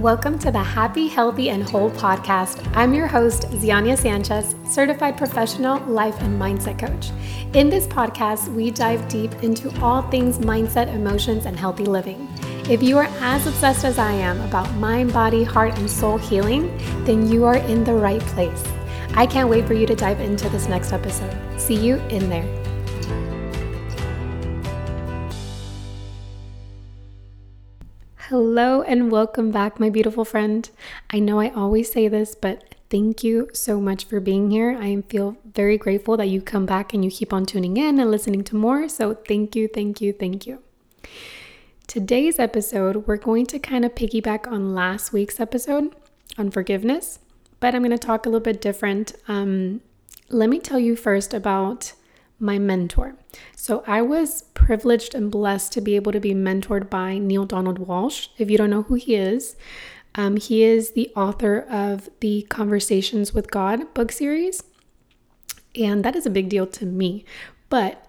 Welcome 0.00 0.38
to 0.38 0.50
the 0.50 0.62
Happy, 0.62 1.08
Healthy, 1.08 1.50
and 1.50 1.62
Whole 1.62 1.90
podcast. 1.90 2.66
I'm 2.74 2.94
your 2.94 3.06
host, 3.06 3.42
Ziania 3.50 3.98
Sanchez, 3.98 4.54
certified 4.66 5.18
professional 5.18 5.78
life 5.80 6.18
and 6.22 6.40
mindset 6.40 6.78
coach. 6.78 7.10
In 7.52 7.68
this 7.68 7.86
podcast, 7.86 8.48
we 8.54 8.70
dive 8.70 9.06
deep 9.08 9.30
into 9.42 9.70
all 9.82 10.00
things 10.08 10.38
mindset, 10.38 10.88
emotions, 10.94 11.44
and 11.44 11.54
healthy 11.54 11.84
living. 11.84 12.26
If 12.70 12.82
you 12.82 12.96
are 12.96 13.10
as 13.20 13.46
obsessed 13.46 13.84
as 13.84 13.98
I 13.98 14.12
am 14.12 14.40
about 14.40 14.74
mind, 14.76 15.12
body, 15.12 15.44
heart, 15.44 15.78
and 15.78 15.90
soul 15.90 16.16
healing, 16.16 16.74
then 17.04 17.30
you 17.30 17.44
are 17.44 17.58
in 17.58 17.84
the 17.84 17.92
right 17.92 18.22
place. 18.22 18.64
I 19.12 19.26
can't 19.26 19.50
wait 19.50 19.66
for 19.66 19.74
you 19.74 19.84
to 19.84 19.94
dive 19.94 20.20
into 20.20 20.48
this 20.48 20.66
next 20.66 20.94
episode. 20.94 21.36
See 21.60 21.76
you 21.76 21.96
in 22.08 22.30
there. 22.30 22.46
Hello 28.30 28.82
and 28.82 29.10
welcome 29.10 29.50
back, 29.50 29.80
my 29.80 29.90
beautiful 29.90 30.24
friend. 30.24 30.70
I 31.12 31.18
know 31.18 31.40
I 31.40 31.48
always 31.48 31.90
say 31.90 32.06
this, 32.06 32.36
but 32.36 32.76
thank 32.88 33.24
you 33.24 33.48
so 33.52 33.80
much 33.80 34.04
for 34.04 34.20
being 34.20 34.52
here. 34.52 34.78
I 34.80 35.02
feel 35.08 35.36
very 35.52 35.76
grateful 35.76 36.16
that 36.16 36.28
you 36.28 36.40
come 36.40 36.64
back 36.64 36.94
and 36.94 37.04
you 37.04 37.10
keep 37.10 37.32
on 37.32 37.44
tuning 37.44 37.76
in 37.76 37.98
and 37.98 38.08
listening 38.08 38.44
to 38.44 38.54
more. 38.54 38.88
So, 38.88 39.14
thank 39.14 39.56
you, 39.56 39.66
thank 39.66 40.00
you, 40.00 40.12
thank 40.12 40.46
you. 40.46 40.62
Today's 41.88 42.38
episode, 42.38 43.08
we're 43.08 43.16
going 43.16 43.46
to 43.46 43.58
kind 43.58 43.84
of 43.84 43.96
piggyback 43.96 44.46
on 44.46 44.76
last 44.76 45.12
week's 45.12 45.40
episode 45.40 45.96
on 46.38 46.52
forgiveness, 46.52 47.18
but 47.58 47.74
I'm 47.74 47.82
going 47.82 47.90
to 47.90 47.98
talk 47.98 48.26
a 48.26 48.28
little 48.28 48.38
bit 48.38 48.60
different. 48.60 49.12
Um, 49.26 49.80
let 50.28 50.48
me 50.48 50.60
tell 50.60 50.78
you 50.78 50.94
first 50.94 51.34
about 51.34 51.94
my 52.40 52.58
mentor. 52.58 53.16
So 53.54 53.84
I 53.86 54.02
was 54.02 54.42
privileged 54.54 55.14
and 55.14 55.30
blessed 55.30 55.72
to 55.74 55.80
be 55.80 55.94
able 55.96 56.12
to 56.12 56.20
be 56.20 56.34
mentored 56.34 56.88
by 56.90 57.18
Neale 57.18 57.44
Donald 57.44 57.78
Walsch. 57.78 58.28
If 58.38 58.50
you 58.50 58.58
don't 58.58 58.70
know 58.70 58.82
who 58.82 58.94
he 58.94 59.14
is, 59.14 59.56
um, 60.14 60.36
he 60.36 60.64
is 60.64 60.92
the 60.92 61.12
author 61.14 61.60
of 61.70 62.08
the 62.20 62.42
Conversations 62.48 63.32
with 63.32 63.50
God 63.50 63.92
book 63.94 64.10
series. 64.10 64.62
And 65.76 66.04
that 66.04 66.16
is 66.16 66.26
a 66.26 66.30
big 66.30 66.48
deal 66.48 66.66
to 66.66 66.86
me. 66.86 67.24
But 67.68 68.04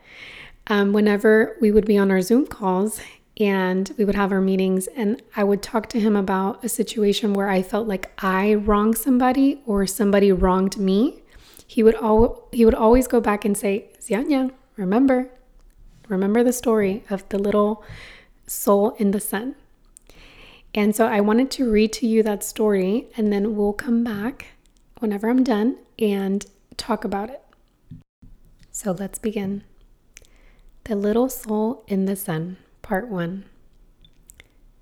um, 0.67 0.94
whenever 0.94 1.58
we 1.61 1.72
would 1.72 1.86
be 1.86 1.98
on 1.98 2.09
our 2.09 2.22
Zoom 2.22 2.48
calls 2.48 3.02
and 3.39 3.92
we 3.98 4.05
would 4.05 4.16
have 4.16 4.31
our 4.31 4.42
meetings, 4.42 4.88
and 4.88 5.22
I 5.36 5.44
would 5.44 5.61
talk 5.61 5.89
to 5.89 6.00
him 6.00 6.16
about 6.16 6.64
a 6.64 6.70
situation 6.70 7.33
where 7.33 7.50
I 7.50 7.61
felt 7.61 7.88
like 7.88 8.11
I 8.23 8.55
wronged 8.55 8.98
somebody 8.98 9.61
or 9.66 9.88
somebody 9.88 10.31
wronged 10.31 10.77
me, 10.77 11.20
he 11.72 11.83
would 11.83 11.95
al- 11.95 12.50
he 12.52 12.66
would 12.66 12.75
always 12.75 13.08
go 13.08 13.22
back 13.22 13.45
and 13.45 13.58
say, 13.58 13.86
Zianya, 13.97 14.52
remember, 14.75 15.30
remember 16.09 16.44
the 16.44 16.52
story 16.52 17.05
of 17.09 17.23
the 17.30 17.39
little 17.39 17.81
soul 18.45 18.89
in 19.00 19.11
the 19.11 19.22
sun. 19.22 19.55
And 20.75 20.94
so 20.94 21.05
I 21.08 21.22
wanted 21.22 21.49
to 21.52 21.72
read 21.72 21.94
to 21.94 22.05
you 22.05 22.23
that 22.23 22.44
story, 22.44 23.08
and 23.16 23.31
then 23.31 23.55
we'll 23.55 23.72
come 23.72 24.03
back 24.03 24.47
whenever 24.99 25.30
I'm 25.30 25.45
done 25.45 25.77
and 25.97 26.45
talk 26.75 27.05
about 27.05 27.30
it. 27.30 27.42
So 28.69 28.92
let's 28.92 29.17
begin. 29.17 29.64
The 30.83 30.97
Little 30.97 31.30
Soul 31.30 31.86
in 31.88 32.03
the 32.03 32.17
Sun, 32.17 32.58
Part 32.81 33.08
1. 33.08 33.45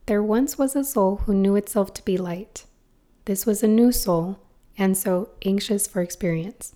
There 0.07 0.23
once 0.23 0.57
was 0.57 0.75
a 0.75 0.83
soul 0.83 1.17
who 1.17 1.35
knew 1.35 1.55
itself 1.55 1.93
to 1.93 2.03
be 2.03 2.17
light. 2.17 2.65
This 3.25 3.45
was 3.45 3.61
a 3.61 3.67
new 3.67 3.91
soul, 3.91 4.39
and 4.75 4.97
so 4.97 5.29
anxious 5.45 5.85
for 5.85 6.01
experience. 6.01 6.73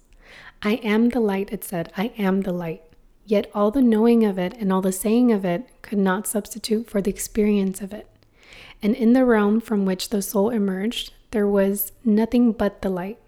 I 0.65 0.75
am 0.75 1.09
the 1.09 1.19
light, 1.19 1.51
it 1.51 1.63
said. 1.65 1.91
I 1.97 2.13
am 2.17 2.41
the 2.41 2.53
light. 2.53 2.83
Yet 3.25 3.51
all 3.53 3.69
the 3.69 3.81
knowing 3.81 4.23
of 4.25 4.39
it 4.39 4.53
and 4.57 4.71
all 4.71 4.81
the 4.81 4.93
saying 4.93 5.31
of 5.31 5.43
it 5.43 5.67
could 5.81 5.97
not 5.97 6.25
substitute 6.25 6.89
for 6.89 7.01
the 7.01 7.09
experience 7.09 7.81
of 7.81 7.93
it. 7.93 8.07
And 8.81 8.95
in 8.95 9.11
the 9.11 9.25
realm 9.25 9.59
from 9.59 9.85
which 9.85 10.09
the 10.09 10.21
soul 10.21 10.49
emerged, 10.49 11.11
there 11.31 11.47
was 11.47 11.91
nothing 12.05 12.53
but 12.53 12.81
the 12.81 12.89
light. 12.89 13.19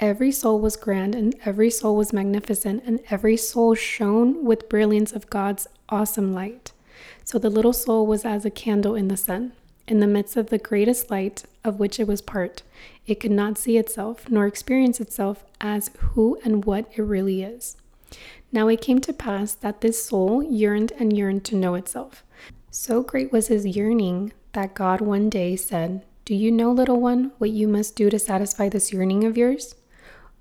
Every 0.00 0.32
soul 0.32 0.58
was 0.58 0.76
grand, 0.76 1.14
and 1.14 1.36
every 1.44 1.70
soul 1.70 1.94
was 1.94 2.12
magnificent, 2.12 2.82
and 2.84 2.98
every 3.10 3.36
soul 3.36 3.76
shone 3.76 4.44
with 4.44 4.68
brilliance 4.68 5.12
of 5.12 5.30
God's 5.30 5.68
awesome 5.88 6.32
light. 6.32 6.72
So 7.22 7.38
the 7.38 7.50
little 7.50 7.72
soul 7.72 8.04
was 8.06 8.24
as 8.24 8.44
a 8.44 8.50
candle 8.50 8.96
in 8.96 9.06
the 9.06 9.16
sun. 9.16 9.52
In 9.86 10.00
the 10.00 10.06
midst 10.06 10.36
of 10.36 10.48
the 10.48 10.58
greatest 10.58 11.10
light 11.10 11.44
of 11.62 11.78
which 11.78 12.00
it 12.00 12.08
was 12.08 12.22
part, 12.22 12.62
it 13.06 13.20
could 13.20 13.30
not 13.30 13.58
see 13.58 13.76
itself 13.76 14.30
nor 14.30 14.46
experience 14.46 14.98
itself 14.98 15.44
as 15.60 15.90
who 15.98 16.38
and 16.42 16.64
what 16.64 16.86
it 16.96 17.02
really 17.02 17.42
is. 17.42 17.76
Now 18.50 18.68
it 18.68 18.80
came 18.80 19.00
to 19.00 19.12
pass 19.12 19.52
that 19.54 19.82
this 19.82 20.02
soul 20.02 20.42
yearned 20.42 20.92
and 20.98 21.14
yearned 21.14 21.44
to 21.46 21.56
know 21.56 21.74
itself. 21.74 22.24
So 22.70 23.02
great 23.02 23.30
was 23.30 23.48
his 23.48 23.66
yearning 23.66 24.32
that 24.52 24.74
God 24.74 25.00
one 25.00 25.28
day 25.28 25.54
said, 25.54 26.04
Do 26.24 26.34
you 26.34 26.50
know, 26.50 26.72
little 26.72 27.00
one, 27.00 27.32
what 27.38 27.50
you 27.50 27.68
must 27.68 27.94
do 27.94 28.08
to 28.08 28.18
satisfy 28.18 28.68
this 28.68 28.92
yearning 28.92 29.24
of 29.24 29.36
yours? 29.36 29.74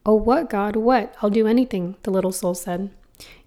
Oh, 0.05 0.15
what, 0.15 0.49
God, 0.49 0.75
what? 0.75 1.15
I'll 1.21 1.29
do 1.29 1.47
anything, 1.47 1.95
the 2.03 2.11
little 2.11 2.31
soul 2.31 2.55
said. 2.55 2.91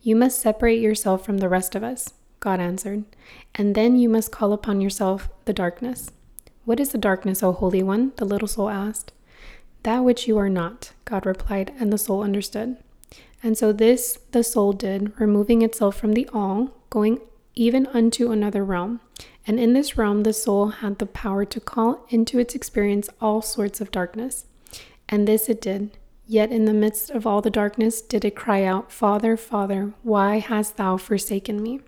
You 0.03 0.15
must 0.17 0.41
separate 0.41 0.81
yourself 0.81 1.25
from 1.25 1.39
the 1.39 1.49
rest 1.49 1.75
of 1.75 1.83
us. 1.83 2.15
God 2.47 2.61
answered. 2.61 3.03
And 3.57 3.75
then 3.75 3.97
you 3.97 4.09
must 4.09 4.31
call 4.31 4.53
upon 4.53 4.81
yourself 4.81 5.29
the 5.47 5.53
darkness. 5.53 6.13
What 6.65 6.79
is 6.79 6.91
the 6.91 6.97
darkness, 6.97 7.43
O 7.43 7.51
Holy 7.51 7.83
One? 7.83 8.13
the 8.19 8.25
little 8.25 8.47
soul 8.47 8.69
asked. 8.69 9.11
That 9.83 10.05
which 10.05 10.29
you 10.29 10.39
are 10.39 10.49
not, 10.49 10.93
God 11.05 11.27
replied, 11.27 11.73
and 11.81 11.93
the 11.93 11.99
soul 11.99 12.23
understood. 12.23 12.77
And 13.43 13.59
so 13.59 13.73
this 13.73 14.21
the 14.31 14.45
soul 14.45 14.73
did, 14.73 15.13
removing 15.19 15.63
itself 15.63 15.97
from 15.97 16.13
the 16.13 16.29
all, 16.33 16.71
going 16.89 17.19
even 17.57 17.89
unto 17.89 18.31
another 18.31 18.65
realm. 18.65 19.01
And 19.45 19.59
in 19.59 19.73
this 19.73 19.99
realm, 19.99 20.23
the 20.23 20.33
soul 20.33 20.69
had 20.69 21.01
the 21.01 21.07
power 21.07 21.45
to 21.47 21.59
call 21.59 22.07
into 22.11 22.39
its 22.39 22.55
experience 22.55 23.11
all 23.21 23.43
sorts 23.43 23.81
of 23.81 23.91
darkness. 23.91 24.47
And 25.09 25.27
this 25.27 25.49
it 25.49 25.61
did. 25.61 25.99
Yet 26.29 26.53
in 26.53 26.65
the 26.65 26.73
midst 26.73 27.11
of 27.11 27.27
all 27.27 27.43
the 27.43 27.51
darkness 27.51 28.01
did 28.01 28.25
it 28.25 28.37
cry 28.37 28.63
out, 28.63 28.93
Father, 28.93 29.37
Father, 29.37 29.95
why 30.05 30.39
hast 30.39 30.77
thou 30.77 30.97
forsaken 30.97 31.61
me? 31.61 31.81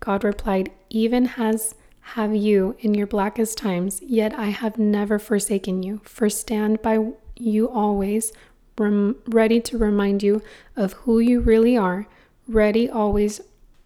God 0.00 0.24
replied, 0.24 0.70
Even 0.90 1.30
as 1.36 1.74
have 2.12 2.34
you 2.34 2.76
in 2.78 2.94
your 2.94 3.06
blackest 3.06 3.58
times, 3.58 4.00
yet 4.02 4.32
I 4.38 4.46
have 4.46 4.78
never 4.78 5.18
forsaken 5.18 5.82
you, 5.82 6.00
for 6.04 6.30
stand 6.30 6.80
by 6.80 7.12
you 7.36 7.68
always, 7.68 8.32
rem- 8.78 9.16
ready 9.26 9.60
to 9.62 9.78
remind 9.78 10.22
you 10.22 10.42
of 10.76 10.92
who 10.92 11.18
you 11.18 11.40
really 11.40 11.76
are, 11.76 12.06
ready 12.46 12.88
always 12.88 13.40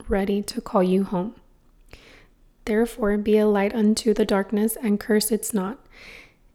ready 0.08 0.42
to 0.42 0.60
call 0.60 0.82
you 0.82 1.04
home. 1.04 1.34
Therefore, 2.66 3.16
be 3.16 3.38
a 3.38 3.46
light 3.46 3.74
unto 3.74 4.12
the 4.12 4.24
darkness 4.24 4.76
and 4.82 5.00
curse 5.00 5.32
its 5.32 5.54
not, 5.54 5.78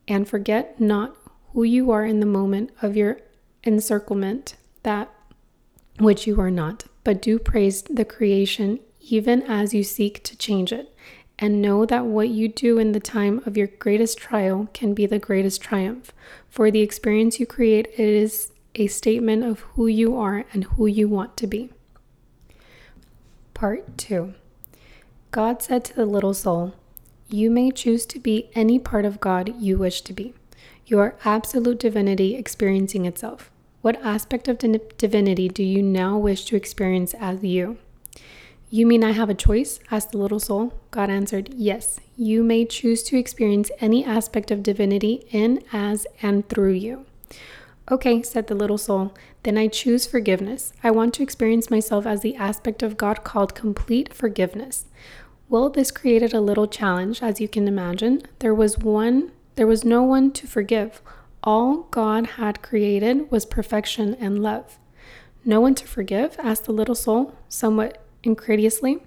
and 0.08 0.28
forget 0.28 0.80
not 0.80 1.16
who 1.54 1.64
you 1.64 1.90
are 1.90 2.06
in 2.06 2.20
the 2.20 2.26
moment 2.26 2.70
of 2.82 2.96
your 2.96 3.20
encirclement, 3.64 4.56
that 4.84 5.10
which 6.00 6.28
you 6.28 6.40
are 6.40 6.52
not, 6.52 6.86
but 7.04 7.22
do 7.22 7.40
praise 7.40 7.82
the 7.84 8.06
creation 8.06 8.80
even 9.10 9.42
as 9.44 9.74
you 9.74 9.84
seek 9.84 10.24
to 10.24 10.38
change 10.38 10.72
it. 10.72 10.92
And 11.38 11.62
know 11.62 11.86
that 11.86 12.06
what 12.06 12.30
you 12.30 12.48
do 12.48 12.80
in 12.80 12.94
the 12.94 13.00
time 13.00 13.42
of 13.46 13.58
your 13.58 13.68
greatest 13.68 14.18
trial 14.18 14.70
can 14.74 14.94
be 14.94 15.06
the 15.06 15.20
greatest 15.20 15.62
triumph. 15.62 16.14
For 16.50 16.72
the 16.72 16.80
experience 16.80 17.40
you 17.40 17.46
create 17.46 17.88
it 17.88 18.00
is 18.00 18.54
a 18.76 18.88
statement 18.88 19.44
of 19.44 19.60
who 19.60 19.88
you 19.88 20.16
are 20.16 20.46
and 20.54 20.64
who 20.64 20.88
you 20.88 21.10
want 21.10 21.36
to 21.38 21.48
be. 21.48 21.72
Part 23.54 23.98
2 23.98 24.34
God 25.32 25.62
said 25.62 25.84
to 25.86 25.94
the 25.96 26.06
little 26.06 26.34
soul, 26.34 26.74
You 27.30 27.52
may 27.52 27.72
choose 27.72 28.06
to 28.08 28.20
be 28.20 28.50
any 28.56 28.80
part 28.80 29.04
of 29.04 29.20
God 29.20 29.54
you 29.60 29.78
wish 29.78 30.02
to 30.02 30.14
be. 30.14 30.34
Your 30.86 31.16
absolute 31.26 31.80
divinity 31.80 32.36
experiencing 32.36 33.06
itself. 33.06 33.52
What 33.82 34.02
aspect 34.02 34.48
of 34.48 34.60
divinity 34.98 35.50
do 35.50 35.64
you 35.64 35.84
now 35.84 36.18
wish 36.18 36.46
to 36.46 36.56
experience 36.56 37.14
as 37.16 37.44
you? 37.44 37.78
You 38.70 38.86
mean 38.88 39.04
I 39.04 39.12
have 39.12 39.30
a 39.30 39.36
choice? 39.36 39.80
asked 39.92 40.12
the 40.12 40.18
little 40.18 40.40
soul. 40.40 40.74
God 40.92 41.10
answered, 41.10 41.54
Yes, 41.54 42.00
you 42.18 42.44
may 42.44 42.66
choose 42.66 43.04
to 43.04 43.18
experience 43.18 43.70
any 43.80 44.04
aspect 44.04 44.50
of 44.52 44.64
divinity 44.64 45.28
in, 45.32 45.64
as, 45.72 46.08
and 46.22 46.48
through 46.50 46.74
you. 46.74 47.06
Okay, 47.92 48.24
said 48.24 48.48
the 48.48 48.56
little 48.56 48.80
soul, 48.80 49.14
then 49.44 49.60
I 49.60 49.68
choose 49.68 50.08
forgiveness. 50.08 50.74
I 50.84 50.90
want 50.90 51.14
to 51.14 51.24
experience 51.24 51.70
myself 51.70 52.08
as 52.08 52.22
the 52.22 52.36
aspect 52.36 52.82
of 52.82 52.98
God 52.98 53.24
called 53.24 53.54
complete 53.54 54.12
forgiveness. 54.12 54.86
Well, 55.48 55.70
this 55.70 55.92
created 55.92 56.34
a 56.34 56.42
little 56.42 56.68
challenge, 56.68 57.22
as 57.22 57.40
you 57.40 57.48
can 57.48 57.68
imagine. 57.68 58.24
There 58.40 58.56
was 58.56 58.80
one, 58.80 59.32
there 59.54 59.68
was 59.68 59.86
no 59.86 60.02
one 60.02 60.32
to 60.32 60.48
forgive. 60.48 61.04
All 61.44 61.84
God 61.92 62.26
had 62.26 62.64
created 62.64 63.30
was 63.30 63.46
perfection 63.46 64.16
and 64.16 64.42
love. 64.42 64.80
No 65.46 65.62
one 65.62 65.76
to 65.76 65.88
forgive? 65.88 66.38
asked 66.40 66.66
the 66.66 66.72
little 66.74 66.96
soul, 66.96 67.36
somewhat 67.48 68.04
incredulously. 68.26 69.00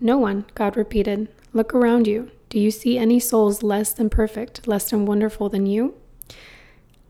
No 0.00 0.18
one, 0.18 0.46
God 0.54 0.76
repeated. 0.76 1.28
Look 1.52 1.74
around 1.74 2.06
you. 2.06 2.30
Do 2.48 2.58
you 2.58 2.70
see 2.70 2.98
any 2.98 3.20
souls 3.20 3.62
less 3.62 3.92
than 3.92 4.10
perfect, 4.10 4.66
less 4.66 4.90
than 4.90 5.06
wonderful 5.06 5.48
than 5.48 5.66
you? 5.66 5.94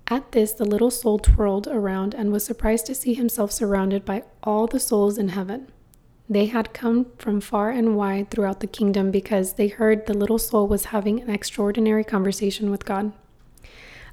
At 0.09 0.33
this, 0.33 0.53
the 0.53 0.65
little 0.65 0.91
soul 0.91 1.19
twirled 1.19 1.69
around 1.69 2.15
and 2.15 2.33
was 2.33 2.45
surprised 2.45 2.87
to 2.87 2.95
see 2.95 3.15
himself 3.15 3.53
surrounded 3.53 4.05
by 4.05 4.25
all 4.43 4.67
the 4.67 4.81
souls 4.81 5.19
in 5.19 5.29
heaven. 5.29 5.69
They 6.29 6.47
had 6.47 6.75
come 6.75 7.07
from 7.19 7.41
far 7.41 7.71
and 7.71 7.97
wide 7.97 8.31
throughout 8.31 8.61
the 8.61 8.67
kingdom 8.67 9.11
because 9.11 9.55
they 9.55 9.69
heard 9.69 10.07
the 10.07 10.15
little 10.15 10.39
soul 10.39 10.69
was 10.69 10.87
having 10.87 11.21
an 11.21 11.31
extraordinary 11.31 12.05
conversation 12.05 12.71
with 12.71 12.85
God. 12.85 13.13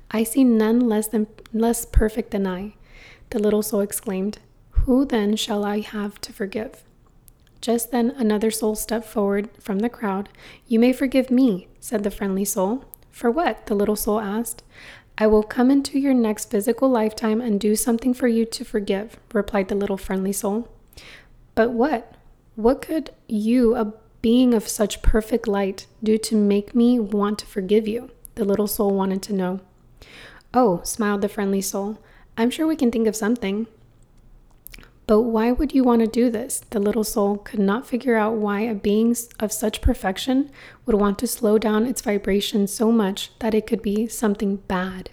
I 0.10 0.24
see 0.24 0.44
none 0.44 0.80
less 0.80 1.08
than 1.08 1.28
less 1.52 1.86
perfect 1.86 2.32
than 2.32 2.48
I, 2.48 2.76
the 3.32 3.40
little 3.40 3.62
soul 3.62 3.82
exclaimed. 3.82 4.40
Who 4.72 5.04
then 5.04 5.36
shall 5.36 5.66
I 5.66 5.82
have 5.82 6.22
to 6.22 6.32
forgive? 6.32 6.84
Just 7.62 7.92
then 7.92 8.12
another 8.12 8.52
soul 8.52 8.76
stepped 8.76 9.08
forward 9.08 9.50
from 9.60 9.80
the 9.80 9.90
crowd. 9.90 10.30
You 10.68 10.80
may 10.80 10.94
forgive 10.94 11.32
me, 11.32 11.68
said 11.80 12.04
the 12.04 12.12
friendly 12.12 12.46
soul. 12.46 12.86
For 13.12 13.32
what? 13.32 13.66
the 13.66 13.76
little 13.76 13.96
soul 13.96 14.20
asked. 14.20 14.64
I 15.18 15.26
will 15.26 15.44
come 15.44 15.72
into 15.72 15.98
your 15.98 16.14
next 16.14 16.52
physical 16.52 16.90
lifetime 16.90 17.42
and 17.42 17.60
do 17.60 17.76
something 17.76 18.14
for 18.14 18.28
you 18.28 18.46
to 18.46 18.64
forgive, 18.64 19.18
replied 19.34 19.68
the 19.68 19.76
little 19.76 19.98
friendly 19.98 20.32
soul. 20.32 20.70
But 21.56 21.72
what? 21.72 22.14
What 22.56 22.82
could 22.84 23.12
you, 23.28 23.76
a 23.76 23.94
being 24.22 24.54
of 24.54 24.68
such 24.68 25.02
perfect 25.02 25.48
light, 25.48 25.88
do 26.04 26.18
to 26.20 26.36
make 26.36 26.76
me 26.76 27.00
want 27.00 27.40
to 27.40 27.46
forgive 27.48 27.88
you? 27.88 28.12
The 28.36 28.46
little 28.46 28.68
soul 28.68 28.92
wanted 28.92 29.24
to 29.24 29.34
know. 29.34 29.60
Oh, 30.54 30.82
smiled 30.84 31.22
the 31.22 31.30
friendly 31.30 31.62
soul. 31.62 31.98
I'm 32.38 32.52
sure 32.52 32.68
we 32.68 32.76
can 32.76 32.92
think 32.92 33.08
of 33.08 33.16
something. 33.16 33.66
But 35.08 35.22
why 35.22 35.54
would 35.54 35.74
you 35.74 35.86
want 35.86 36.02
to 36.02 36.08
do 36.08 36.30
this? 36.30 36.62
The 36.70 36.80
little 36.82 37.06
soul 37.06 37.38
could 37.38 37.62
not 37.62 37.88
figure 37.88 38.18
out 38.18 38.36
why 38.36 38.62
a 38.62 38.76
being 38.76 39.16
of 39.40 39.54
such 39.54 39.82
perfection 39.82 40.52
would 40.86 40.98
want 40.98 41.18
to 41.20 41.28
slow 41.28 41.58
down 41.58 41.86
its 41.86 42.02
vibration 42.02 42.68
so 42.68 42.92
much 42.92 43.32
that 43.40 43.54
it 43.54 43.66
could 43.66 43.82
be 43.82 44.08
something 44.08 44.58
bad. 44.68 45.10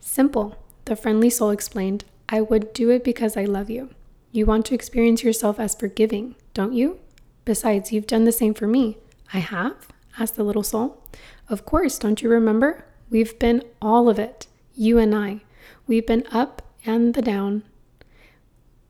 Simple, 0.00 0.56
the 0.84 0.96
friendly 0.96 1.30
soul 1.30 1.50
explained. 1.50 2.04
I 2.28 2.40
would 2.40 2.72
do 2.72 2.90
it 2.90 3.04
because 3.04 3.36
I 3.36 3.44
love 3.44 3.70
you. 3.70 3.90
You 4.32 4.46
want 4.46 4.66
to 4.66 4.74
experience 4.74 5.22
yourself 5.22 5.60
as 5.60 5.76
forgiving, 5.76 6.34
don't 6.52 6.72
you? 6.72 6.98
Besides, 7.44 7.92
you've 7.92 8.06
done 8.06 8.24
the 8.24 8.32
same 8.32 8.52
for 8.52 8.66
me. 8.66 8.98
I 9.32 9.38
have? 9.38 9.88
asked 10.18 10.34
the 10.34 10.42
little 10.42 10.64
soul. 10.64 11.00
Of 11.48 11.64
course, 11.64 11.98
don't 11.98 12.20
you 12.20 12.28
remember? 12.28 12.84
We've 13.10 13.38
been 13.38 13.62
all 13.80 14.08
of 14.08 14.18
it, 14.18 14.48
you 14.74 14.98
and 14.98 15.14
I. 15.14 15.42
We've 15.86 16.06
been 16.06 16.26
up 16.32 16.62
and 16.84 17.14
the 17.14 17.22
down, 17.22 17.62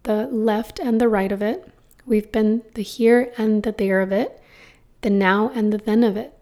the 0.09 0.27
left 0.29 0.79
and 0.79 0.99
the 0.99 1.09
right 1.09 1.31
of 1.31 1.43
it. 1.43 1.71
We've 2.07 2.33
been 2.33 2.63
the 2.73 2.83
here 2.83 3.31
and 3.37 3.63
the 3.63 3.73
there 3.73 4.01
of 4.01 4.11
it, 4.11 4.41
the 5.03 5.11
now 5.11 5.51
and 5.55 5.71
the 5.71 5.77
then 5.77 6.03
of 6.03 6.17
it. 6.17 6.33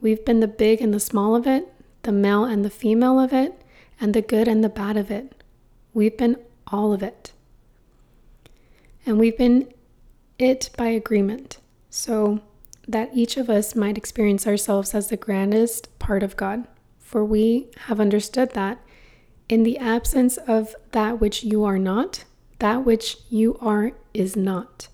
We've 0.00 0.24
been 0.24 0.38
the 0.38 0.46
big 0.46 0.80
and 0.80 0.94
the 0.94 1.00
small 1.00 1.34
of 1.34 1.44
it, 1.44 1.66
the 2.04 2.12
male 2.12 2.44
and 2.44 2.64
the 2.64 2.70
female 2.70 3.18
of 3.18 3.32
it, 3.32 3.60
and 4.00 4.14
the 4.14 4.22
good 4.22 4.46
and 4.46 4.62
the 4.62 4.68
bad 4.68 4.96
of 4.96 5.10
it. 5.10 5.42
We've 5.92 6.16
been 6.16 6.36
all 6.68 6.92
of 6.92 7.02
it. 7.02 7.32
And 9.04 9.18
we've 9.18 9.36
been 9.36 9.74
it 10.38 10.70
by 10.76 10.86
agreement, 10.86 11.58
so 11.90 12.40
that 12.86 13.10
each 13.12 13.36
of 13.36 13.50
us 13.50 13.74
might 13.74 13.98
experience 13.98 14.46
ourselves 14.46 14.94
as 14.94 15.08
the 15.08 15.16
grandest 15.16 15.98
part 15.98 16.22
of 16.22 16.36
God. 16.36 16.68
For 17.00 17.24
we 17.24 17.66
have 17.86 17.98
understood 17.98 18.50
that 18.50 18.78
in 19.48 19.64
the 19.64 19.76
absence 19.78 20.36
of 20.36 20.76
that 20.92 21.20
which 21.20 21.42
you 21.42 21.64
are 21.64 21.80
not, 21.80 22.22
that 22.62 22.84
which 22.84 23.16
you 23.28 23.58
are 23.60 23.90
is 24.14 24.36
not. 24.36 24.86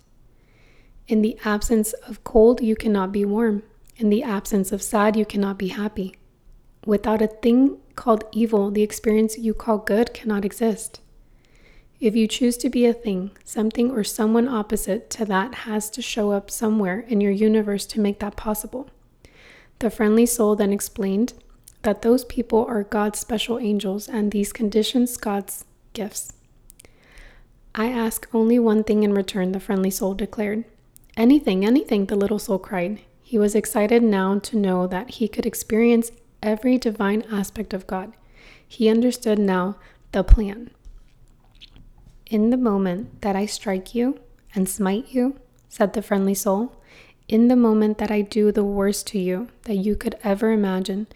In 1.06 1.20
the 1.20 1.36
absence 1.44 1.92
of 2.08 2.24
cold, 2.24 2.62
you 2.62 2.74
cannot 2.74 3.12
be 3.12 3.26
warm. 3.26 3.62
In 3.98 4.08
the 4.08 4.22
absence 4.22 4.72
of 4.72 4.82
sad, 4.82 5.16
you 5.16 5.26
cannot 5.26 5.58
be 5.58 5.68
happy. 5.68 6.16
Without 6.86 7.20
a 7.20 7.26
thing 7.26 7.76
called 7.94 8.24
evil, 8.32 8.70
the 8.70 8.80
experience 8.80 9.36
you 9.36 9.52
call 9.52 9.76
good 9.76 10.14
cannot 10.14 10.46
exist. 10.46 11.02
If 12.00 12.16
you 12.16 12.26
choose 12.26 12.56
to 12.56 12.70
be 12.70 12.86
a 12.86 12.94
thing, 12.94 13.32
something 13.44 13.90
or 13.90 14.02
someone 14.02 14.48
opposite 14.48 15.10
to 15.10 15.26
that 15.26 15.54
has 15.66 15.90
to 15.90 16.00
show 16.00 16.30
up 16.32 16.50
somewhere 16.50 17.00
in 17.00 17.20
your 17.20 17.32
universe 17.32 17.84
to 17.88 18.00
make 18.00 18.18
that 18.20 18.34
possible. 18.34 18.88
The 19.80 19.90
friendly 19.90 20.24
soul 20.24 20.56
then 20.56 20.72
explained 20.72 21.34
that 21.82 22.00
those 22.00 22.24
people 22.24 22.64
are 22.64 22.82
God's 22.82 23.18
special 23.18 23.58
angels 23.58 24.08
and 24.08 24.32
these 24.32 24.54
conditions 24.54 25.18
God's 25.18 25.66
gifts. 25.92 26.32
I 27.74 27.88
ask 27.90 28.28
only 28.32 28.58
one 28.58 28.84
thing 28.84 29.02
in 29.02 29.12
return, 29.12 29.52
the 29.52 29.60
friendly 29.60 29.90
soul 29.90 30.14
declared. 30.14 30.64
Anything, 31.16 31.64
anything, 31.64 32.06
the 32.06 32.16
little 32.16 32.38
soul 32.38 32.58
cried. 32.58 33.00
He 33.22 33.38
was 33.38 33.54
excited 33.54 34.02
now 34.02 34.38
to 34.38 34.56
know 34.56 34.86
that 34.86 35.10
he 35.10 35.28
could 35.28 35.46
experience 35.46 36.10
every 36.42 36.78
divine 36.78 37.24
aspect 37.30 37.74
of 37.74 37.86
God. 37.86 38.12
He 38.66 38.88
understood 38.88 39.38
now 39.38 39.76
the 40.12 40.24
plan. 40.24 40.70
In 42.26 42.50
the 42.50 42.56
moment 42.56 43.22
that 43.22 43.36
I 43.36 43.46
strike 43.46 43.94
you 43.94 44.18
and 44.54 44.68
smite 44.68 45.08
you, 45.08 45.38
said 45.68 45.92
the 45.92 46.02
friendly 46.02 46.34
soul, 46.34 46.80
in 47.28 47.48
the 47.48 47.56
moment 47.56 47.98
that 47.98 48.10
I 48.10 48.22
do 48.22 48.50
the 48.50 48.64
worst 48.64 49.06
to 49.08 49.18
you 49.18 49.48
that 49.64 49.76
you 49.76 49.94
could 49.94 50.16
ever 50.24 50.50
imagine, 50.50 51.06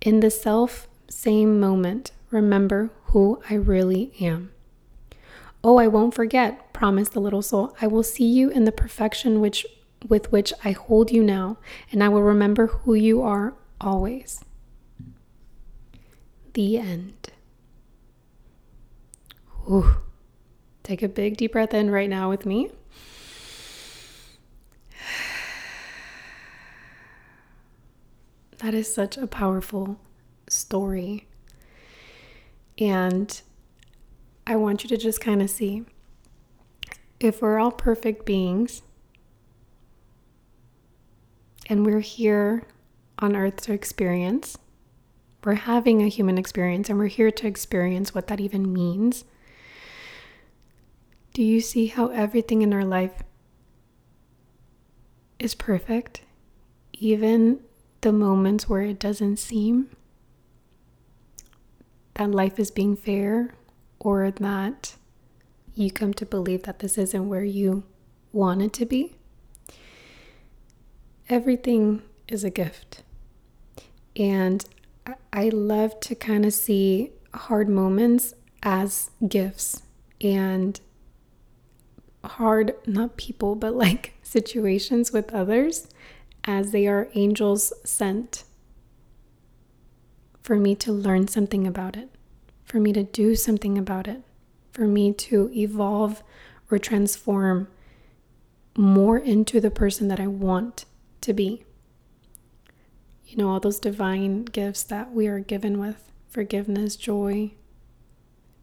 in 0.00 0.20
the 0.20 0.30
self 0.30 0.88
same 1.08 1.60
moment, 1.60 2.12
remember 2.30 2.90
who 3.06 3.42
I 3.50 3.54
really 3.54 4.12
am. 4.20 4.52
Oh, 5.64 5.78
I 5.78 5.88
won't 5.88 6.14
forget, 6.14 6.72
promised 6.72 7.12
the 7.12 7.20
little 7.20 7.42
soul. 7.42 7.76
I 7.80 7.86
will 7.86 8.02
see 8.02 8.26
you 8.26 8.50
in 8.50 8.64
the 8.64 8.72
perfection 8.72 9.40
which 9.40 9.66
with 10.06 10.30
which 10.30 10.52
I 10.64 10.70
hold 10.70 11.10
you 11.10 11.22
now, 11.24 11.58
and 11.90 12.04
I 12.04 12.08
will 12.08 12.22
remember 12.22 12.68
who 12.68 12.94
you 12.94 13.22
are 13.22 13.54
always. 13.80 14.44
The 16.54 16.78
end. 16.78 17.30
Ooh. 19.68 19.96
Take 20.82 21.02
a 21.02 21.08
big 21.08 21.36
deep 21.36 21.52
breath 21.52 21.74
in 21.74 21.90
right 21.90 22.08
now 22.08 22.30
with 22.30 22.46
me. 22.46 22.70
That 28.58 28.74
is 28.74 28.92
such 28.92 29.16
a 29.16 29.28
powerful 29.28 30.00
story. 30.48 31.28
And 32.76 33.40
I 34.48 34.56
want 34.56 34.82
you 34.82 34.88
to 34.88 34.96
just 34.96 35.20
kind 35.20 35.42
of 35.42 35.50
see 35.50 35.84
if 37.20 37.42
we're 37.42 37.58
all 37.58 37.70
perfect 37.70 38.24
beings 38.24 38.80
and 41.68 41.84
we're 41.84 42.00
here 42.00 42.62
on 43.18 43.36
earth 43.36 43.60
to 43.62 43.74
experience, 43.74 44.56
we're 45.44 45.52
having 45.52 46.00
a 46.00 46.08
human 46.08 46.38
experience 46.38 46.88
and 46.88 46.98
we're 46.98 47.08
here 47.08 47.30
to 47.30 47.46
experience 47.46 48.14
what 48.14 48.28
that 48.28 48.40
even 48.40 48.72
means. 48.72 49.26
Do 51.34 51.42
you 51.42 51.60
see 51.60 51.88
how 51.88 52.06
everything 52.08 52.62
in 52.62 52.72
our 52.72 52.86
life 52.86 53.22
is 55.38 55.54
perfect? 55.54 56.22
Even 56.94 57.60
the 58.00 58.12
moments 58.12 58.66
where 58.66 58.82
it 58.82 58.98
doesn't 58.98 59.36
seem 59.36 59.94
that 62.14 62.30
life 62.30 62.58
is 62.58 62.70
being 62.70 62.96
fair 62.96 63.52
or 64.00 64.30
that 64.30 64.94
you 65.74 65.90
come 65.90 66.12
to 66.14 66.26
believe 66.26 66.64
that 66.64 66.80
this 66.80 66.98
isn't 66.98 67.28
where 67.28 67.44
you 67.44 67.84
want 68.32 68.62
it 68.62 68.72
to 68.74 68.86
be. 68.86 69.14
Everything 71.28 72.02
is 72.26 72.44
a 72.44 72.50
gift. 72.50 73.02
And 74.16 74.64
I 75.32 75.48
love 75.50 76.00
to 76.00 76.14
kind 76.14 76.44
of 76.44 76.52
see 76.52 77.12
hard 77.32 77.68
moments 77.68 78.34
as 78.62 79.10
gifts 79.26 79.82
and 80.20 80.80
hard, 82.24 82.74
not 82.86 83.16
people, 83.16 83.54
but 83.54 83.74
like 83.74 84.14
situations 84.22 85.12
with 85.12 85.32
others 85.32 85.88
as 86.44 86.72
they 86.72 86.86
are 86.86 87.08
angels 87.14 87.72
sent 87.84 88.44
for 90.42 90.56
me 90.56 90.74
to 90.74 90.92
learn 90.92 91.28
something 91.28 91.66
about 91.66 91.96
it 91.96 92.08
for 92.68 92.78
me 92.78 92.92
to 92.92 93.02
do 93.02 93.34
something 93.34 93.78
about 93.78 94.06
it, 94.06 94.22
for 94.72 94.86
me 94.86 95.10
to 95.12 95.50
evolve 95.56 96.22
or 96.70 96.78
transform 96.78 97.66
more 98.76 99.18
into 99.18 99.58
the 99.58 99.70
person 99.70 100.08
that 100.08 100.20
I 100.20 100.26
want 100.26 100.84
to 101.22 101.32
be. 101.32 101.64
You 103.26 103.38
know, 103.38 103.48
all 103.48 103.58
those 103.58 103.80
divine 103.80 104.44
gifts 104.44 104.82
that 104.84 105.12
we 105.12 105.26
are 105.26 105.40
given 105.40 105.80
with 105.80 106.12
forgiveness, 106.28 106.94
joy, 106.94 107.52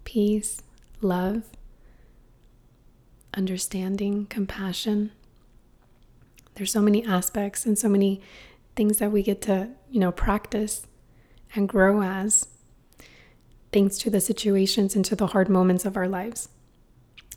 peace, 0.04 0.62
love, 1.02 1.50
understanding, 3.34 4.28
compassion. 4.28 5.12
There's 6.54 6.72
so 6.72 6.82
many 6.82 7.04
aspects 7.04 7.66
and 7.66 7.78
so 7.78 7.90
many 7.90 8.22
things 8.76 9.00
that 9.00 9.12
we 9.12 9.24
get 9.24 9.42
to, 9.44 9.70
you 9.90 10.00
know, 10.00 10.12
practice 10.12 10.86
and 11.56 11.68
grow 11.68 12.02
as 12.04 12.48
thanks 13.76 13.98
to 13.98 14.10
the 14.10 14.22
situations 14.22 14.96
and 14.96 15.04
to 15.04 15.18
the 15.18 15.28
hard 15.28 15.50
moments 15.50 15.84
of 15.84 15.98
our 15.98 16.08
lives. 16.08 16.48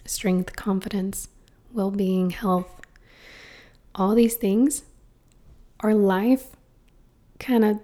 Strength, 0.04 0.54
confidence, 0.54 1.26
well 1.72 1.90
being, 1.90 2.30
health, 2.30 2.80
all 3.96 4.14
these 4.14 4.36
things, 4.36 4.84
our 5.80 5.94
life 5.94 6.44
kind 7.40 7.64
of 7.64 7.80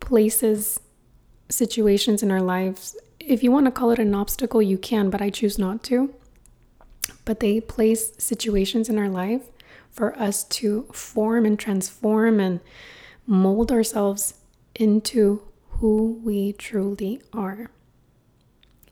places 0.00 0.80
situations 1.48 2.20
in 2.24 2.32
our 2.32 2.42
lives. 2.42 2.96
If 3.20 3.44
you 3.44 3.52
want 3.52 3.66
to 3.66 3.70
call 3.70 3.92
it 3.92 4.00
an 4.00 4.12
obstacle, 4.12 4.60
you 4.60 4.76
can, 4.76 5.08
but 5.08 5.22
I 5.22 5.30
choose 5.30 5.56
not 5.56 5.84
to. 5.84 6.12
but 7.24 7.40
they 7.40 7.60
place 7.60 8.12
situations 8.18 8.88
in 8.88 8.98
our 8.98 9.08
life 9.08 9.42
for 9.90 10.18
us 10.18 10.44
to 10.44 10.82
form 10.92 11.46
and 11.46 11.58
transform 11.58 12.40
and 12.40 12.60
mold 13.26 13.70
ourselves 13.70 14.34
into 14.74 15.42
who 15.80 16.20
we 16.22 16.52
truly 16.52 17.22
are. 17.32 17.70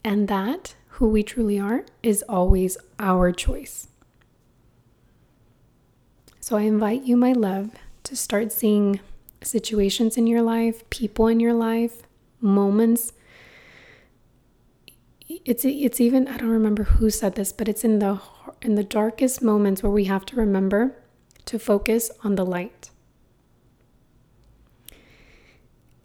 And 0.02 0.26
that, 0.28 0.74
who 0.96 1.08
we 1.08 1.22
truly 1.22 1.60
are, 1.60 1.84
is 2.02 2.24
always 2.28 2.78
our 2.98 3.30
choice. 3.30 3.88
So 6.40 6.56
I 6.56 6.62
invite 6.62 7.02
you, 7.02 7.14
my 7.14 7.32
love, 7.32 7.72
to 8.04 8.16
start 8.16 8.52
seeing 8.52 9.00
situations 9.42 10.16
in 10.16 10.26
your 10.26 10.40
life, 10.40 10.88
people 10.88 11.26
in 11.26 11.40
your 11.40 11.52
life, 11.52 12.04
moments. 12.40 13.12
It's 15.28 15.66
it's 15.66 16.00
even 16.00 16.26
I 16.26 16.38
don't 16.38 16.48
remember 16.48 16.84
who 16.84 17.10
said 17.10 17.34
this, 17.34 17.52
but 17.52 17.68
it's 17.68 17.84
in 17.84 17.98
the 17.98 18.18
in 18.62 18.76
the 18.76 18.82
darkest 18.82 19.42
moments 19.42 19.82
where 19.82 19.92
we 19.92 20.04
have 20.04 20.24
to 20.26 20.36
remember 20.36 20.96
to 21.44 21.58
focus 21.58 22.10
on 22.24 22.36
the 22.36 22.46
light. 22.46 22.77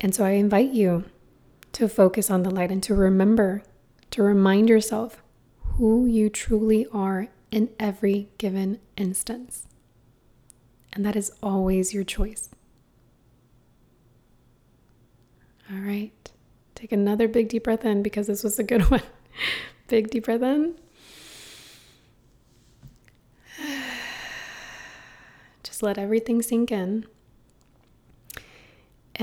And 0.04 0.14
so 0.14 0.26
I 0.26 0.32
invite 0.32 0.72
you 0.72 1.06
to 1.72 1.88
focus 1.88 2.30
on 2.30 2.44
the 2.44 2.52
light 2.52 2.72
and 2.72 2.84
to 2.84 2.94
remember 2.94 3.64
to 4.12 4.22
remind 4.22 4.68
yourself 4.68 5.24
who 5.78 6.06
you 6.06 6.30
truly 6.30 6.86
are 6.92 7.30
in 7.52 7.70
every 7.80 8.28
given 8.38 8.82
instance. 8.98 9.66
And 10.92 11.06
that 11.06 11.16
is 11.16 11.32
always 11.42 11.94
your 11.94 12.04
choice. 12.04 12.50
All 15.72 15.80
right. 15.80 16.32
Take 16.76 16.92
another 16.92 17.30
big 17.30 17.48
deep 17.48 17.64
breath 17.64 17.86
in 17.86 18.04
because 18.04 18.28
this 18.28 18.44
was 18.44 18.60
a 18.60 18.64
good 18.64 18.82
one. 18.92 19.04
big 19.88 20.10
deep 20.10 20.26
breath 20.26 20.42
in. 20.42 20.76
Just 25.64 25.82
let 25.82 25.98
everything 25.98 26.42
sink 26.42 26.74
in. 26.74 27.06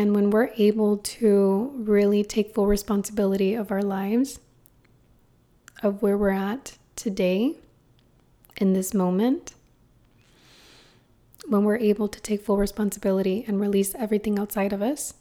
And 0.00 0.14
when 0.14 0.30
we're 0.30 0.48
able 0.56 0.96
to 0.96 1.72
really 1.74 2.24
take 2.24 2.54
full 2.54 2.66
responsibility 2.66 3.52
of 3.52 3.70
our 3.70 3.82
lives, 3.82 4.40
of 5.82 6.00
where 6.00 6.16
we're 6.16 6.30
at 6.30 6.78
today, 6.96 7.56
in 8.56 8.72
this 8.72 8.94
moment, 8.94 9.52
when 11.46 11.64
we're 11.64 11.76
able 11.76 12.08
to 12.08 12.18
take 12.18 12.42
full 12.42 12.56
responsibility 12.56 13.44
and 13.46 13.60
release 13.60 13.94
everything 13.94 14.38
outside 14.38 14.72
of 14.72 14.80
us 14.80 15.12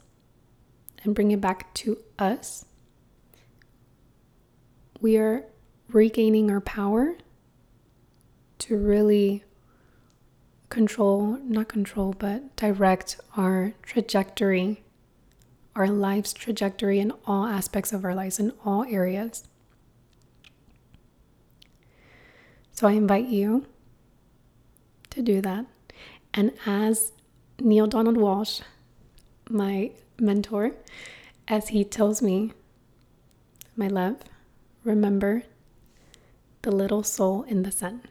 and 1.04 1.14
bring 1.14 1.30
it 1.30 1.42
back 1.42 1.74
to 1.74 1.98
us, 2.18 2.64
we 5.02 5.18
are 5.18 5.44
regaining 5.90 6.50
our 6.50 6.62
power 6.62 7.16
to 8.60 8.78
really 8.78 9.44
control, 10.70 11.38
not 11.44 11.68
control, 11.68 12.14
but 12.18 12.56
direct 12.56 13.20
our 13.36 13.74
trajectory, 13.82 14.82
our 15.76 15.88
life's 15.88 16.32
trajectory 16.32 17.00
in 17.00 17.12
all 17.26 17.46
aspects 17.46 17.92
of 17.92 18.04
our 18.04 18.14
lives, 18.14 18.38
in 18.38 18.52
all 18.64 18.84
areas. 18.84 19.48
So 22.72 22.88
I 22.88 22.92
invite 22.92 23.26
you 23.26 23.66
to 25.10 25.20
do 25.20 25.42
that. 25.42 25.66
And 26.32 26.52
as 26.64 27.12
Neale 27.58 27.88
Donald 27.88 28.16
Walsch, 28.16 28.62
my 29.50 29.90
mentor, 30.18 30.72
as 31.48 31.68
he 31.68 31.84
tells 31.84 32.22
me, 32.22 32.52
my 33.76 33.88
love, 33.88 34.18
remember 34.84 35.42
the 36.62 36.70
little 36.70 37.02
soul 37.02 37.42
in 37.42 37.64
the 37.64 37.72
sun. 37.72 38.02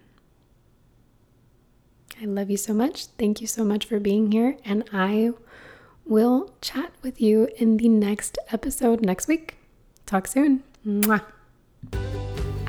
I 2.21 2.25
love 2.25 2.49
you 2.49 2.57
so 2.57 2.73
much. 2.73 3.05
Thank 3.17 3.39
you 3.39 3.47
so 3.47 3.63
much 3.63 3.85
for 3.85 3.99
being 3.99 4.31
here. 4.31 4.57
And 4.65 4.83
I 4.91 5.31
will 6.05 6.53
chat 6.61 6.91
with 7.01 7.21
you 7.21 7.47
in 7.57 7.77
the 7.77 7.87
next 7.87 8.37
episode 8.51 9.01
next 9.01 9.27
week. 9.27 9.55
Talk 10.05 10.27
soon. 10.27 10.63
Mwah. 10.85 11.23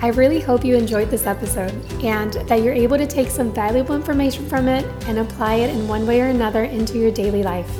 I 0.03 0.09
really 0.09 0.41
hope 0.41 0.65
you 0.65 0.77
enjoyed 0.77 1.11
this 1.11 1.27
episode 1.27 1.73
and 2.03 2.33
that 2.49 2.63
you're 2.63 2.73
able 2.73 2.97
to 2.97 3.07
take 3.07 3.29
some 3.29 3.53
valuable 3.53 3.95
information 3.95 4.49
from 4.49 4.69
it 4.69 4.85
and 5.07 5.19
apply 5.19 5.57
it 5.57 5.71
in 5.71 5.89
one 5.89 6.07
way 6.07 6.21
or 6.23 6.27
another 6.29 6.65
into 6.65 6.99
your 6.99 7.11
daily 7.11 7.43
life. 7.43 7.71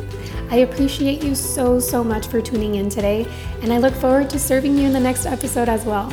I 0.51 0.57
appreciate 0.57 1.23
you 1.23 1.35
so, 1.35 1.79
so 1.79 2.03
much 2.03 2.27
for 2.27 2.43
tuning 2.43 2.75
in 2.75 2.91
today, 2.91 3.27
and 3.63 3.73
I 3.73 3.79
look 3.79 3.95
forward 3.95 4.29
to 4.31 4.39
serving 4.39 4.77
you 4.77 4.87
in 4.87 4.93
the 4.93 5.01
next 5.01 5.25
episode 5.25 5.69
as 5.69 5.85
well. 5.85 6.13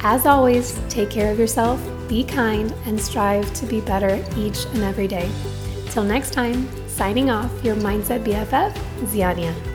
As 0.00 0.24
always, 0.24 0.80
take 0.88 1.10
care 1.10 1.32
of 1.32 1.38
yourself, 1.38 1.80
be 2.12 2.22
kind, 2.22 2.74
and 2.84 3.00
strive 3.00 3.50
to 3.54 3.64
be 3.64 3.80
better 3.80 4.22
each 4.36 4.66
and 4.74 4.82
every 4.82 5.08
day. 5.08 5.30
Till 5.88 6.02
next 6.02 6.34
time, 6.34 6.68
signing 6.86 7.30
off, 7.30 7.50
your 7.64 7.74
Mindset 7.76 8.22
BFF, 8.22 8.70
Ziania. 9.06 9.71